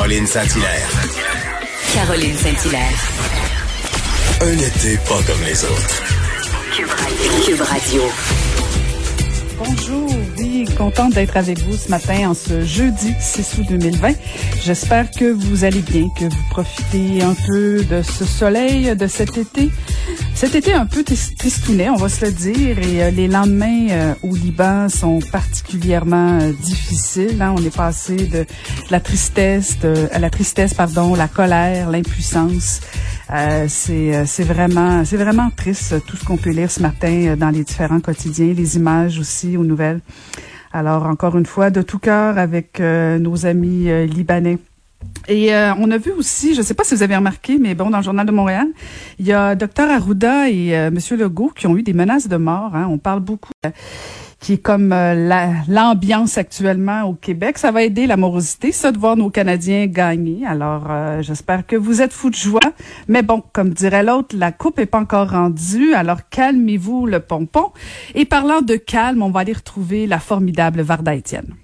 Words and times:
Caroline 0.00 0.26
Saint-Hilaire. 0.26 0.88
Caroline 1.92 2.34
Saint-Hilaire. 2.34 2.98
Un 4.40 4.56
été 4.56 4.96
pas 5.06 5.20
comme 5.26 5.44
les 5.44 5.62
autres. 5.62 6.02
Cube 7.44 7.60
Radio. 7.60 8.02
Bonjour, 9.58 10.10
oui, 10.38 10.64
contente 10.78 11.12
d'être 11.12 11.36
avec 11.36 11.58
vous 11.58 11.76
ce 11.76 11.90
matin 11.90 12.30
en 12.30 12.34
ce 12.34 12.64
jeudi 12.64 13.12
6 13.20 13.58
août 13.58 13.66
2020. 13.68 14.14
J'espère 14.64 15.10
que 15.10 15.30
vous 15.30 15.64
allez 15.64 15.82
bien, 15.82 16.08
que 16.18 16.24
vous 16.24 16.44
profitez 16.48 17.22
un 17.22 17.34
peu 17.46 17.84
de 17.84 18.00
ce 18.00 18.24
soleil, 18.24 18.96
de 18.96 19.06
cet 19.06 19.36
été. 19.36 19.68
Cet 20.34 20.54
été 20.54 20.72
un 20.72 20.86
peu 20.86 21.04
tristounet, 21.04 21.90
on 21.90 21.96
va 21.96 22.08
se 22.08 22.24
le 22.24 22.32
dire, 22.32 22.78
et 22.78 23.02
euh, 23.02 23.10
les 23.10 23.28
lendemains 23.28 23.88
euh, 23.90 24.14
au 24.22 24.34
Liban 24.34 24.88
sont 24.88 25.18
particulièrement 25.30 26.38
euh, 26.40 26.52
difficiles. 26.52 27.42
Hein. 27.42 27.54
On 27.56 27.62
est 27.62 27.74
passé 27.74 28.16
de, 28.16 28.46
la 28.90 29.00
tristesse, 29.00 29.76
à 30.12 30.18
la 30.18 30.30
tristesse, 30.30 30.72
pardon, 30.72 31.14
la 31.14 31.28
colère, 31.28 31.90
l'impuissance. 31.90 32.80
c'est 33.68 34.26
c'est 34.26 34.44
vraiment 34.44 35.04
c'est 35.04 35.16
vraiment 35.16 35.50
triste 35.50 35.94
tout 36.06 36.16
ce 36.16 36.24
qu'on 36.24 36.36
peut 36.36 36.50
lire 36.50 36.70
ce 36.70 36.80
matin 36.80 37.36
dans 37.36 37.50
les 37.50 37.62
différents 37.62 38.00
quotidiens, 38.00 38.52
les 38.54 38.76
images 38.76 39.18
aussi 39.18 39.56
aux 39.56 39.64
nouvelles. 39.64 40.00
Alors 40.72 41.04
encore 41.04 41.36
une 41.36 41.46
fois, 41.46 41.70
de 41.70 41.82
tout 41.82 41.98
cœur 41.98 42.38
avec 42.38 42.80
nos 42.80 43.46
amis 43.46 43.88
libanais 44.06 44.58
et 45.30 45.54
euh, 45.54 45.72
on 45.78 45.90
a 45.90 45.98
vu 45.98 46.10
aussi, 46.10 46.54
je 46.54 46.60
ne 46.60 46.64
sais 46.64 46.74
pas 46.74 46.82
si 46.82 46.94
vous 46.94 47.04
avez 47.04 47.14
remarqué, 47.14 47.58
mais 47.58 47.74
bon, 47.76 47.90
dans 47.90 47.98
le 47.98 48.02
journal 48.02 48.26
de 48.26 48.32
Montréal, 48.32 48.66
il 49.20 49.26
y 49.26 49.32
a 49.32 49.54
Dr 49.54 49.82
Arruda 49.82 50.50
et 50.50 50.76
euh, 50.76 50.90
Monsieur 50.90 51.16
Legault 51.16 51.52
qui 51.54 51.68
ont 51.68 51.76
eu 51.76 51.84
des 51.84 51.92
menaces 51.92 52.26
de 52.26 52.36
mort. 52.36 52.74
Hein. 52.74 52.88
On 52.90 52.98
parle 52.98 53.20
beaucoup 53.20 53.52
euh, 53.64 53.70
qui 54.40 54.54
est 54.54 54.58
comme 54.58 54.88
l'ambiance 55.68 56.36
actuellement 56.38 57.02
au 57.02 57.12
Québec. 57.12 57.58
Ça 57.58 57.70
va 57.70 57.82
aider 57.82 58.06
la 58.06 58.16
morosité, 58.16 58.72
ça, 58.72 58.90
de 58.90 58.98
voir 58.98 59.14
nos 59.14 59.30
Canadiens 59.30 59.86
gagner. 59.86 60.46
Alors, 60.46 60.88
j'espère 61.20 61.66
que 61.66 61.76
vous 61.76 62.00
êtes 62.00 62.14
fous 62.14 62.30
de 62.30 62.36
joie. 62.36 62.58
Mais 63.06 63.22
bon, 63.22 63.42
comme 63.52 63.68
dirait 63.74 64.02
l'autre, 64.02 64.34
la 64.38 64.50
coupe 64.50 64.78
est 64.78 64.86
pas 64.86 65.00
encore 65.00 65.32
rendue. 65.32 65.92
Alors, 65.92 66.26
calmez-vous 66.30 67.04
le 67.04 67.20
pompon. 67.20 67.66
Et 68.14 68.24
parlant 68.24 68.62
de 68.62 68.76
calme, 68.76 69.22
on 69.22 69.30
va 69.30 69.40
aller 69.40 69.52
retrouver 69.52 70.06
la 70.06 70.18
formidable 70.18 70.80
Varda 70.80 71.14
Étienne. 71.14 71.54